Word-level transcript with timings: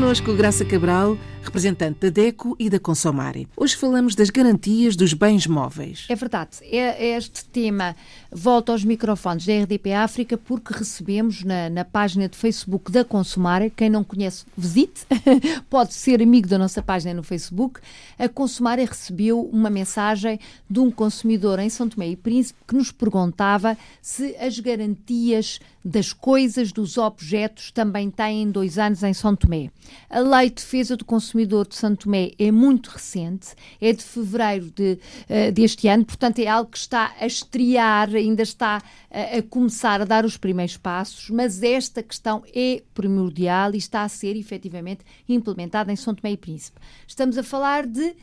connosco 0.00 0.32
Graça 0.32 0.64
Cabral, 0.64 1.18
representante 1.42 2.00
da 2.00 2.10
DECO 2.10 2.54
e 2.58 2.68
da 2.68 2.78
Consomare. 2.78 3.48
Hoje 3.56 3.74
falamos 3.74 4.14
das 4.14 4.30
garantias 4.30 4.94
dos 4.94 5.12
bens 5.12 5.46
móveis. 5.46 6.06
É 6.08 6.14
verdade. 6.14 6.58
É, 6.62 7.06
é 7.08 7.16
este 7.16 7.44
tema 7.46 7.96
volta 8.30 8.72
aos 8.72 8.84
microfones 8.84 9.46
da 9.46 9.52
RDP 9.52 9.92
África 9.92 10.36
porque 10.36 10.72
recebemos 10.72 11.42
na, 11.42 11.68
na 11.70 11.84
página 11.84 12.28
de 12.28 12.36
Facebook 12.36 12.92
da 12.92 13.04
Consomare, 13.04 13.70
quem 13.70 13.88
não 13.88 14.04
conhece, 14.04 14.44
visite, 14.56 15.06
pode 15.68 15.94
ser 15.94 16.22
amigo 16.22 16.46
da 16.46 16.58
nossa 16.58 16.82
página 16.82 17.14
no 17.14 17.22
Facebook. 17.22 17.80
A 18.18 18.28
Consomare 18.28 18.84
recebeu 18.84 19.40
uma 19.52 19.70
mensagem 19.70 20.38
de 20.68 20.78
um 20.78 20.90
consumidor 20.90 21.58
em 21.58 21.68
São 21.68 21.88
Tomé 21.88 22.08
e 22.08 22.16
Príncipe 22.16 22.60
que 22.66 22.74
nos 22.74 22.92
perguntava 22.92 23.76
se 24.02 24.36
as 24.36 24.60
garantias 24.60 25.58
das 25.82 26.12
coisas, 26.12 26.72
dos 26.72 26.98
objetos, 26.98 27.70
também 27.70 28.10
têm 28.10 28.50
dois 28.50 28.78
anos 28.78 29.02
em 29.02 29.14
São 29.14 29.34
Tomé. 29.34 29.70
A 30.10 30.20
Lei 30.20 30.50
de 30.50 30.56
Defesa 30.56 30.94
do 30.94 31.04
Consumidor 31.04 31.29
de 31.68 31.76
São 31.76 31.94
Tomé 31.94 32.32
é 32.38 32.50
muito 32.50 32.88
recente, 32.88 33.48
é 33.80 33.92
de 33.92 34.02
fevereiro 34.02 34.70
de, 34.70 34.98
uh, 35.28 35.52
deste 35.52 35.88
ano, 35.88 36.04
portanto 36.04 36.38
é 36.38 36.46
algo 36.46 36.70
que 36.70 36.78
está 36.78 37.14
a 37.20 37.26
estrear, 37.26 38.14
ainda 38.14 38.42
está 38.42 38.78
uh, 38.78 39.38
a 39.38 39.42
começar 39.42 40.00
a 40.00 40.04
dar 40.04 40.24
os 40.24 40.36
primeiros 40.36 40.76
passos, 40.76 41.30
mas 41.30 41.62
esta 41.62 42.02
questão 42.02 42.42
é 42.54 42.82
primordial 42.94 43.74
e 43.74 43.78
está 43.78 44.02
a 44.02 44.08
ser 44.08 44.36
efetivamente 44.36 45.04
implementada 45.28 45.92
em 45.92 45.96
São 45.96 46.14
Tomé 46.14 46.32
e 46.32 46.36
Príncipe. 46.36 46.80
Estamos 47.06 47.38
a 47.38 47.42
falar 47.42 47.86
de 47.86 48.14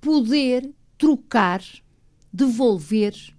poder 0.00 0.70
trocar, 0.98 1.60
devolver 2.32 3.14
eh, 3.14 3.35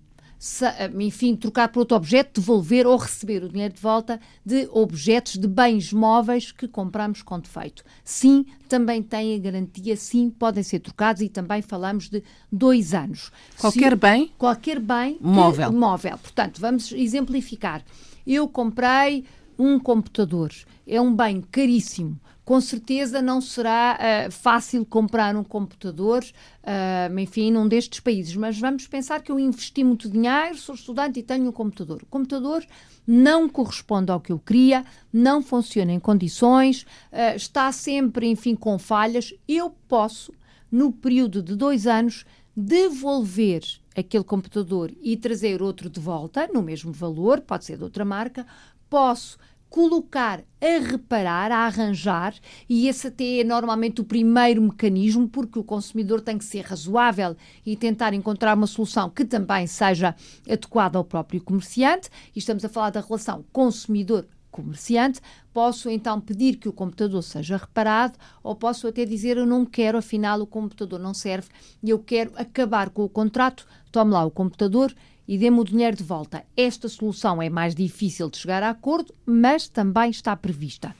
enfim, 0.99 1.35
trocar 1.35 1.69
por 1.69 1.79
outro 1.79 1.97
objeto, 1.97 2.39
devolver 2.39 2.85
ou 2.85 2.95
receber 2.95 3.43
o 3.43 3.49
dinheiro 3.49 3.73
de 3.73 3.81
volta 3.81 4.19
de 4.45 4.67
objetos, 4.71 5.37
de 5.37 5.47
bens 5.47 5.91
móveis 5.91 6.51
que 6.51 6.67
compramos 6.67 7.21
com 7.21 7.39
defeito. 7.39 7.83
Sim, 8.03 8.45
também 8.69 9.01
têm 9.01 9.35
a 9.35 9.39
garantia, 9.39 9.95
sim, 9.95 10.29
podem 10.29 10.63
ser 10.63 10.79
trocados 10.79 11.21
e 11.21 11.29
também 11.29 11.61
falamos 11.61 12.09
de 12.09 12.23
dois 12.51 12.93
anos. 12.93 13.31
Qualquer 13.59 13.91
Se, 13.91 13.95
bem? 13.95 14.31
Qualquer 14.37 14.79
bem 14.79 15.17
móvel. 15.19 15.69
Que, 15.69 15.75
móvel. 15.75 16.17
Portanto, 16.17 16.61
vamos 16.61 16.91
exemplificar. 16.91 17.83
Eu 18.25 18.47
comprei 18.47 19.25
um 19.57 19.79
computador, 19.79 20.51
é 20.85 21.01
um 21.01 21.15
bem 21.15 21.41
caríssimo 21.41 22.19
com 22.47 22.61
certeza 22.61 23.21
não 23.21 23.41
será 23.41 23.99
uh, 23.99 24.31
fácil 24.31 24.85
comprar 24.85 25.35
um 25.35 25.43
computador, 25.43 26.23
uh, 26.23 27.19
enfim, 27.19 27.51
num 27.51 27.67
destes 27.67 27.99
países. 27.99 28.37
Mas 28.37 28.57
vamos 28.57 28.87
pensar 28.87 29.21
que 29.21 29.29
eu 29.29 29.37
investi 29.37 29.83
muito 29.83 30.09
dinheiro, 30.09 30.55
sou 30.55 30.73
estudante 30.73 31.19
e 31.19 31.23
tenho 31.23 31.49
um 31.49 31.51
computador. 31.51 32.01
O 32.03 32.05
computador 32.05 32.65
não 33.05 33.49
corresponde 33.49 34.13
ao 34.13 34.21
que 34.21 34.31
eu 34.31 34.39
queria, 34.39 34.85
não 35.11 35.43
funciona 35.43 35.91
em 35.91 35.99
condições, 35.99 36.83
uh, 36.83 37.35
está 37.35 37.69
sempre, 37.73 38.29
enfim, 38.29 38.55
com 38.55 38.79
falhas. 38.79 39.33
Eu 39.45 39.69
posso, 39.85 40.31
no 40.71 40.93
período 40.93 41.43
de 41.43 41.53
dois 41.53 41.85
anos, 41.85 42.23
devolver 42.55 43.61
aquele 43.93 44.23
computador 44.23 44.89
e 45.01 45.17
trazer 45.17 45.61
outro 45.61 45.89
de 45.89 45.99
volta, 45.99 46.47
no 46.47 46.61
mesmo 46.61 46.93
valor, 46.93 47.41
pode 47.41 47.65
ser 47.65 47.75
de 47.75 47.83
outra 47.83 48.05
marca. 48.05 48.47
Posso 48.89 49.37
colocar 49.69 50.43
a 50.59 50.79
reparar, 50.79 51.51
a 51.51 51.65
arranjar, 51.65 52.33
e 52.67 52.87
esse 52.87 53.07
até 53.07 53.39
é 53.39 53.43
normalmente 53.43 54.01
o 54.01 54.05
primeiro 54.05 54.61
mecanismo, 54.61 55.27
porque 55.27 55.59
o 55.59 55.63
consumidor 55.63 56.21
tem 56.21 56.37
que 56.37 56.45
ser 56.45 56.61
razoável 56.61 57.35
e 57.65 57.75
tentar 57.75 58.13
encontrar 58.13 58.55
uma 58.55 58.67
solução 58.67 59.09
que 59.09 59.25
também 59.25 59.67
seja 59.67 60.15
adequada 60.49 60.97
ao 60.97 61.03
próprio 61.03 61.43
comerciante, 61.43 62.09
e 62.35 62.39
estamos 62.39 62.65
a 62.65 62.69
falar 62.69 62.89
da 62.89 63.01
relação 63.01 63.45
consumidor 63.51 64.25
comerciante, 64.49 65.21
posso 65.53 65.89
então 65.89 66.19
pedir 66.19 66.55
que 66.55 66.67
o 66.67 66.73
computador 66.73 67.21
seja 67.21 67.57
reparado 67.57 68.17
ou 68.41 68.55
posso 68.55 68.87
até 68.87 69.05
dizer 69.05 69.37
eu 69.37 69.45
não 69.45 69.65
quero, 69.65 69.97
afinal 69.97 70.41
o 70.41 70.47
computador 70.47 70.99
não 70.99 71.13
serve 71.13 71.49
e 71.83 71.91
eu 71.91 71.99
quero 71.99 72.31
acabar 72.35 72.89
com 72.89 73.03
o 73.03 73.09
contrato, 73.09 73.67
tome 73.91 74.13
lá 74.13 74.25
o 74.25 74.31
computador 74.31 74.93
e 75.27 75.37
dê-me 75.37 75.59
o 75.59 75.63
dinheiro 75.63 75.97
de 75.97 76.03
volta. 76.03 76.43
Esta 76.55 76.87
solução 76.87 77.41
é 77.41 77.49
mais 77.49 77.75
difícil 77.75 78.29
de 78.29 78.37
chegar 78.37 78.63
a 78.63 78.69
acordo, 78.69 79.13
mas 79.25 79.67
também 79.67 80.09
está 80.09 80.35
prevista. 80.35 80.95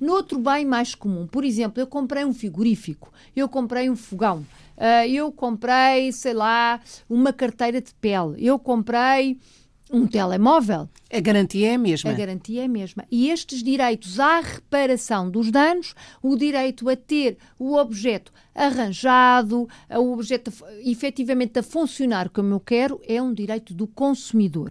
Noutro 0.00 0.38
bem 0.38 0.64
mais 0.64 0.94
comum, 0.94 1.26
por 1.26 1.44
exemplo, 1.44 1.80
eu 1.80 1.86
comprei 1.86 2.24
um 2.24 2.32
frigorífico, 2.32 3.12
eu 3.36 3.48
comprei 3.48 3.90
um 3.90 3.96
fogão, 3.96 4.38
uh, 4.78 5.06
eu 5.06 5.30
comprei, 5.30 6.10
sei 6.10 6.32
lá, 6.32 6.80
uma 7.08 7.34
carteira 7.34 7.82
de 7.82 7.92
pele, 7.94 8.34
eu 8.38 8.58
comprei 8.58 9.38
um 9.92 10.06
telemóvel. 10.06 10.88
A 11.12 11.20
garantia 11.20 11.72
é 11.72 11.74
a 11.74 11.78
mesma. 11.78 12.10
A 12.10 12.14
garantia 12.14 12.62
é 12.62 12.64
a 12.64 12.68
mesma. 12.68 13.04
E 13.10 13.30
estes 13.30 13.62
direitos 13.62 14.20
à 14.20 14.40
reparação 14.40 15.30
dos 15.30 15.50
danos, 15.50 15.94
o 16.22 16.36
direito 16.36 16.88
a 16.88 16.96
ter 16.96 17.36
o 17.58 17.76
objeto 17.76 18.32
arranjado, 18.54 19.68
o 19.90 20.12
objeto 20.12 20.52
efetivamente 20.84 21.58
a 21.58 21.62
funcionar 21.62 22.28
como 22.28 22.54
eu 22.54 22.60
quero, 22.60 23.00
é 23.06 23.20
um 23.20 23.34
direito 23.34 23.74
do 23.74 23.86
consumidor. 23.86 24.70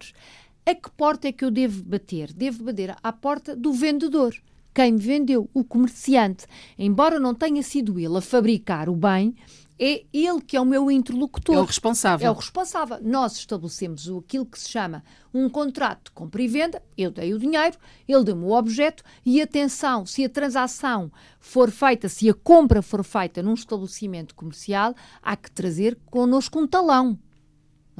A 0.64 0.74
que 0.74 0.90
porta 0.90 1.28
é 1.28 1.32
que 1.32 1.44
eu 1.44 1.50
devo 1.50 1.82
bater? 1.82 2.32
Devo 2.32 2.64
bater 2.64 2.96
à 3.02 3.12
porta 3.12 3.56
do 3.56 3.72
vendedor. 3.72 4.34
Quem 4.72 4.92
me 4.92 4.98
vendeu? 4.98 5.50
O 5.52 5.64
comerciante. 5.64 6.46
Embora 6.78 7.18
não 7.18 7.34
tenha 7.34 7.62
sido 7.62 7.98
ele 7.98 8.16
a 8.16 8.20
fabricar 8.20 8.88
o 8.88 8.94
bem, 8.94 9.34
é 9.80 10.04
ele 10.12 10.42
que 10.46 10.58
é 10.58 10.60
o 10.60 10.64
meu 10.64 10.90
interlocutor. 10.90 11.56
É 11.56 11.58
o 11.58 11.64
responsável. 11.64 12.26
É 12.26 12.30
o 12.30 12.34
responsável. 12.34 12.98
Nós 13.00 13.36
estabelecemos 13.36 14.10
aquilo 14.10 14.44
que 14.44 14.60
se 14.60 14.68
chama 14.68 15.02
um 15.32 15.48
contrato 15.48 16.04
de 16.04 16.10
compra 16.10 16.42
e 16.42 16.48
venda, 16.48 16.82
eu 16.98 17.10
dei 17.10 17.32
o 17.32 17.38
dinheiro, 17.38 17.78
ele 18.06 18.24
deu-me 18.24 18.44
o 18.44 18.50
objeto 18.50 19.02
e 19.24 19.40
atenção, 19.40 20.04
se 20.04 20.24
a 20.24 20.28
transação 20.28 21.10
for 21.38 21.70
feita, 21.70 22.08
se 22.08 22.28
a 22.28 22.34
compra 22.34 22.82
for 22.82 23.02
feita 23.02 23.42
num 23.42 23.54
estabelecimento 23.54 24.34
comercial, 24.34 24.94
há 25.22 25.36
que 25.36 25.50
trazer 25.50 25.96
connosco 26.10 26.58
um 26.58 26.66
talão 26.66 27.18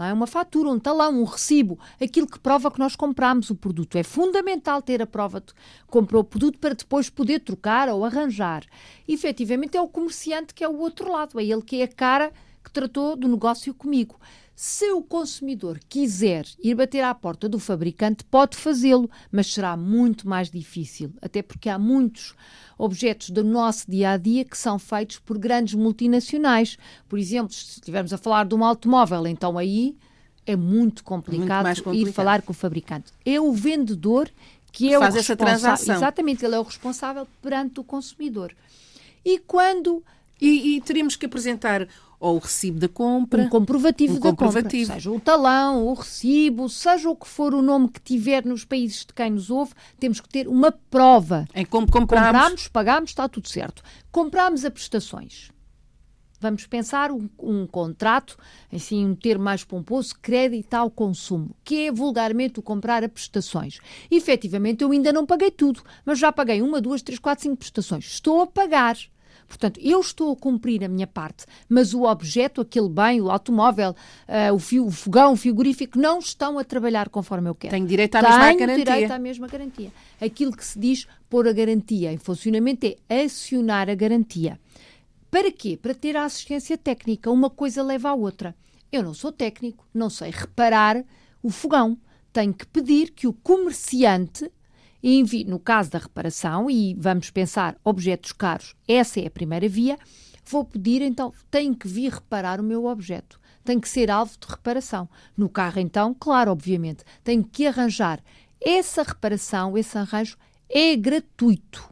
é? 0.05 0.13
Uma 0.13 0.27
fatura, 0.27 0.69
um 0.69 0.79
talão, 0.79 1.21
um 1.21 1.25
recibo, 1.25 1.79
aquilo 2.01 2.27
que 2.27 2.39
prova 2.39 2.71
que 2.71 2.79
nós 2.79 2.97
compramos 2.97 3.51
o 3.51 3.55
produto. 3.55 3.97
É 3.97 4.03
fundamental 4.03 4.81
ter 4.81 5.03
a 5.03 5.07
prova 5.07 5.41
de 5.41 5.53
comprou 5.87 6.23
o 6.23 6.25
produto 6.25 6.59
para 6.59 6.75
depois 6.75 7.11
poder 7.11 7.41
trocar 7.41 7.89
ou 7.89 8.05
arranjar. 8.05 8.65
E, 9.07 9.15
efetivamente, 9.15 9.77
é 9.77 9.81
o 9.81 9.89
comerciante 9.89 10.55
que 10.55 10.65
é 10.65 10.69
o 10.69 10.79
outro 10.79 11.11
lado, 11.11 11.39
é 11.39 11.45
ele 11.45 11.63
que 11.63 11.81
é 11.81 11.85
a 11.85 11.89
cara 11.89 12.33
que 12.63 12.71
tratou 12.71 13.17
do 13.17 13.29
negócio 13.29 13.73
comigo. 13.75 14.21
Se 14.63 14.91
o 14.93 15.01
consumidor 15.01 15.81
quiser 15.89 16.45
ir 16.63 16.75
bater 16.75 17.03
à 17.03 17.15
porta 17.15 17.49
do 17.49 17.59
fabricante, 17.59 18.23
pode 18.25 18.59
fazê-lo, 18.59 19.11
mas 19.33 19.51
será 19.51 19.75
muito 19.75 20.29
mais 20.29 20.51
difícil, 20.51 21.15
até 21.23 21.41
porque 21.41 21.71
há 21.71 21.79
muitos 21.79 22.35
objetos 22.77 23.31
do 23.31 23.43
nosso 23.43 23.91
dia 23.91 24.11
a 24.11 24.17
dia 24.19 24.45
que 24.45 24.59
são 24.59 24.79
feitos 24.79 25.19
por 25.19 25.39
grandes 25.39 25.73
multinacionais. 25.73 26.77
Por 27.09 27.19
exemplo, 27.19 27.55
se 27.55 27.71
estivermos 27.71 28.13
a 28.13 28.19
falar 28.19 28.45
de 28.45 28.55
um 28.55 28.63
automóvel, 28.63 29.27
então 29.27 29.57
aí 29.57 29.97
é 30.45 30.55
muito 30.55 31.03
complicado, 31.05 31.65
muito 31.65 31.83
complicado. 31.83 32.09
ir 32.11 32.13
falar 32.13 32.43
com 32.43 32.51
o 32.53 32.55
fabricante. 32.55 33.13
É 33.25 33.41
o 33.41 33.55
vendedor 33.55 34.31
que 34.71 34.93
é 34.93 34.99
Faz 34.99 35.15
o 35.15 35.19
essa 35.21 35.35
transação. 35.35 35.97
Exatamente, 35.97 36.45
ele 36.45 36.57
é 36.57 36.59
o 36.59 36.65
responsável 36.65 37.27
perante 37.41 37.81
o 37.81 37.83
consumidor. 37.83 38.55
E 39.25 39.39
quando. 39.39 40.05
E, 40.39 40.77
e 40.77 40.81
teríamos 40.83 41.17
que 41.17 41.25
apresentar 41.25 41.89
ou 42.21 42.37
o 42.37 42.39
recibo 42.39 42.79
da 42.79 42.89
compra. 42.89 43.43
Um 43.43 43.49
comprovativo 43.49 44.13
um 44.13 44.21
da 44.21 44.29
comprovativo. 44.29 44.89
compra. 44.89 44.95
Seja 45.01 45.11
o 45.11 45.19
talão, 45.19 45.87
o 45.87 45.95
recibo, 45.95 46.69
seja 46.69 47.09
o 47.09 47.17
que 47.17 47.27
for 47.27 47.55
o 47.55 47.63
nome 47.63 47.89
que 47.89 48.01
tiver 48.01 48.45
nos 48.45 48.65
países 48.65 49.07
de 49.07 49.15
quem 49.15 49.31
nos 49.31 49.51
ouve, 49.51 49.73
temos 49.99 50.21
que 50.21 50.29
ter 50.29 50.47
uma 50.47 50.71
prova. 50.71 51.49
Em 51.55 51.65
como 51.65 51.91
compramos. 51.91 52.27
Compramos, 52.29 52.69
pagamos, 52.69 53.11
está 53.11 53.27
tudo 53.27 53.49
certo. 53.49 53.83
Compramos 54.13 54.65
a 54.67 54.71
prestações. 54.71 55.51
Vamos 56.43 56.67
pensar 56.67 57.11
um, 57.11 57.29
um, 57.39 57.67
contrato, 57.67 58.39
assim, 58.73 59.05
um 59.05 59.15
termo 59.15 59.45
mais 59.45 59.63
pomposo, 59.63 60.15
crédito 60.23 60.73
ao 60.73 60.91
consumo, 60.91 61.55
que 61.63 61.87
é 61.87 61.93
vulgarmente 61.93 62.59
o 62.59 62.63
comprar 62.63 63.05
a 63.05 63.09
prestações. 63.11 63.79
Efetivamente, 64.11 64.83
eu 64.83 64.91
ainda 64.91 65.13
não 65.13 65.27
paguei 65.27 65.51
tudo, 65.51 65.83
mas 66.03 66.19
já 66.19 66.33
paguei 66.33 66.63
uma, 66.63 66.81
duas, 66.81 67.03
três, 67.03 67.19
quatro, 67.19 67.43
cinco 67.43 67.57
prestações. 67.57 68.07
Estou 68.07 68.41
a 68.41 68.47
pagar. 68.47 68.97
Portanto, 69.51 69.81
eu 69.83 70.01
estou 70.01 70.33
a 70.33 70.37
cumprir 70.37 70.85
a 70.85 70.89
minha 70.89 71.09
parte, 71.09 71.45
mas 71.69 71.93
o 71.93 72.05
objeto, 72.05 72.61
aquele 72.61 72.89
bem, 72.89 73.21
o 73.21 73.29
automóvel, 73.29 73.91
uh, 73.91 74.55
o, 74.55 74.61
fio, 74.61 74.87
o, 74.87 74.91
fogão, 74.93 75.33
o 75.33 75.37
frigorífico, 75.37 75.99
não 75.99 76.21
estão 76.21 76.57
a 76.57 76.63
trabalhar 76.63 77.09
conforme 77.09 77.51
eu 77.51 77.55
quero. 77.57 77.73
Tenho 77.73 77.85
direito 77.85 78.15
à 78.15 78.21
Tenho 78.21 78.39
mesma 78.39 78.55
garantia. 78.55 78.85
direito 78.85 79.11
à 79.11 79.19
mesma 79.19 79.49
garantia. 79.49 79.93
Aquilo 80.21 80.53
que 80.53 80.65
se 80.65 80.79
diz 80.79 81.05
pôr 81.29 81.49
a 81.49 81.53
garantia 81.53 82.13
em 82.13 82.17
funcionamento 82.17 82.87
é 83.09 83.25
acionar 83.25 83.91
a 83.91 83.95
garantia. 83.97 84.57
Para 85.29 85.51
quê? 85.51 85.77
Para 85.77 85.95
ter 85.95 86.17
a 86.17 86.25
assistência 86.25 86.79
técnica. 86.79 87.29
Uma 87.29 87.51
coisa 87.51 87.83
leva 87.83 88.11
à 88.11 88.15
outra. 88.15 88.55
Eu 88.93 89.03
não 89.03 89.15
sou 89.15 89.33
técnico, 89.33 89.85
não 89.93 90.09
sei 90.09 90.31
reparar 90.31 91.05
o 91.43 91.51
fogão. 91.51 91.99
Tenho 92.33 92.55
que 92.55 92.67
pedir 92.67 93.11
que 93.11 93.27
o 93.27 93.33
comerciante 93.33 94.49
no 95.47 95.59
caso 95.59 95.91
da 95.91 95.99
reparação, 95.99 96.71
e 96.71 96.95
vamos 96.99 97.31
pensar 97.31 97.77
objetos 97.83 98.33
caros, 98.33 98.75
essa 98.87 99.21
é 99.21 99.27
a 99.27 99.31
primeira 99.31 99.69
via, 99.69 99.99
vou 100.45 100.65
pedir 100.65 101.03
então, 101.03 101.33
tenho 101.51 101.75
que 101.75 101.89
vir 101.89 102.13
reparar 102.13 102.61
o 102.61 102.65
meu 102.65 102.87
objeto. 102.87 103.41
Tem 103.65 103.79
que 103.79 103.89
ser 103.89 104.11
alvo 104.11 104.33
de 104.41 104.47
reparação. 104.49 105.09
No 105.37 105.49
carro, 105.49 105.81
então, 105.81 106.15
claro, 106.19 106.51
obviamente, 106.51 107.05
tenho 107.23 107.45
que 107.45 107.67
arranjar. 107.67 108.23
Essa 108.61 109.03
reparação, 109.03 109.77
esse 109.77 109.97
arranjo 109.97 110.37
é 110.69 110.97
gratuito. 110.97 111.89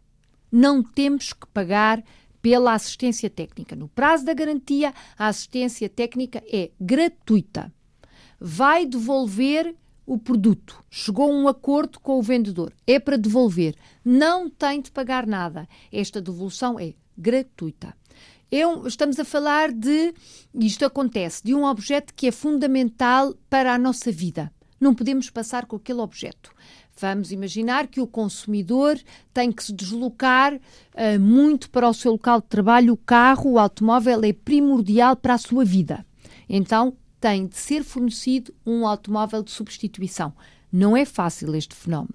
não 0.50 0.82
temos 0.82 1.32
que 1.32 1.46
pagar 1.48 2.02
pela 2.40 2.72
assistência 2.72 3.28
técnica. 3.28 3.76
No 3.76 3.88
prazo 3.88 4.24
da 4.24 4.32
garantia, 4.32 4.94
a 5.18 5.26
assistência 5.28 5.88
técnica 5.88 6.42
é 6.46 6.70
gratuita. 6.80 7.72
Vai 8.40 8.86
devolver 8.86 9.74
o 10.08 10.16
produto. 10.16 10.82
Chegou 10.88 11.30
a 11.30 11.34
um 11.34 11.46
acordo 11.46 12.00
com 12.00 12.18
o 12.18 12.22
vendedor. 12.22 12.72
É 12.86 12.98
para 12.98 13.18
devolver. 13.18 13.74
Não 14.02 14.48
tem 14.48 14.80
de 14.80 14.90
pagar 14.90 15.26
nada. 15.26 15.68
Esta 15.92 16.18
devolução 16.18 16.80
é 16.80 16.94
gratuita. 17.16 17.94
É 18.50 18.62
estamos 18.86 19.20
a 19.20 19.24
falar 19.24 19.70
de, 19.70 20.14
isto 20.54 20.86
acontece, 20.86 21.44
de 21.44 21.54
um 21.54 21.66
objeto 21.66 22.14
que 22.14 22.26
é 22.26 22.32
fundamental 22.32 23.34
para 23.50 23.74
a 23.74 23.78
nossa 23.78 24.10
vida. 24.10 24.50
Não 24.80 24.94
podemos 24.94 25.28
passar 25.28 25.66
com 25.66 25.76
aquele 25.76 26.00
objeto. 26.00 26.54
Vamos 26.98 27.30
imaginar 27.30 27.86
que 27.86 28.00
o 28.00 28.06
consumidor 28.06 28.98
tem 29.34 29.52
que 29.52 29.62
se 29.62 29.74
deslocar 29.74 30.54
uh, 30.54 31.20
muito 31.20 31.68
para 31.68 31.86
o 31.86 31.92
seu 31.92 32.12
local 32.12 32.40
de 32.40 32.46
trabalho. 32.46 32.94
O 32.94 32.96
carro, 32.96 33.52
o 33.52 33.58
automóvel 33.58 34.24
é 34.24 34.32
primordial 34.32 35.14
para 35.14 35.34
a 35.34 35.38
sua 35.38 35.66
vida. 35.66 36.04
Então, 36.48 36.96
tem 37.20 37.46
de 37.46 37.56
ser 37.56 37.84
fornecido 37.84 38.54
um 38.64 38.86
automóvel 38.86 39.42
de 39.42 39.50
substituição. 39.50 40.32
Não 40.72 40.96
é 40.96 41.04
fácil 41.04 41.54
este 41.54 41.74
fenómeno, 41.74 42.14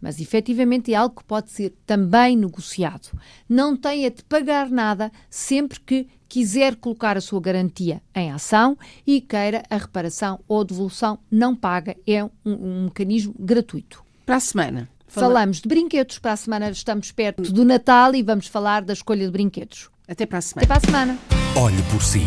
mas 0.00 0.20
efetivamente 0.20 0.92
é 0.92 0.96
algo 0.96 1.16
que 1.16 1.24
pode 1.24 1.50
ser 1.50 1.74
também 1.86 2.36
negociado. 2.36 3.08
Não 3.48 3.76
tem 3.76 4.04
a 4.06 4.10
de 4.10 4.22
pagar 4.24 4.68
nada 4.70 5.10
sempre 5.30 5.80
que 5.80 6.08
quiser 6.28 6.76
colocar 6.76 7.16
a 7.16 7.20
sua 7.20 7.40
garantia 7.40 8.02
em 8.14 8.30
ação 8.30 8.76
e 9.06 9.20
queira 9.20 9.62
a 9.70 9.76
reparação 9.76 10.40
ou 10.48 10.64
devolução, 10.64 11.18
não 11.30 11.54
paga, 11.54 11.96
é 12.06 12.24
um, 12.24 12.30
um 12.44 12.84
mecanismo 12.84 13.34
gratuito. 13.38 14.04
Para 14.26 14.36
a 14.36 14.40
semana. 14.40 14.88
Falamos 15.06 15.60
de 15.60 15.68
brinquedos. 15.68 16.18
Para 16.18 16.32
a 16.32 16.36
semana 16.36 16.70
estamos 16.70 17.12
perto 17.12 17.52
do 17.52 17.64
Natal 17.64 18.14
e 18.14 18.22
vamos 18.22 18.48
falar 18.48 18.82
da 18.82 18.92
escolha 18.92 19.24
de 19.26 19.30
brinquedos. 19.30 19.88
Até 20.08 20.26
para 20.26 20.38
a 20.38 20.42
semana. 20.42 20.64
Até 20.64 20.66
para 20.66 20.76
a 20.76 20.80
semana. 20.80 21.18
Olhe 21.56 21.82
por 21.84 22.02
si. 22.02 22.26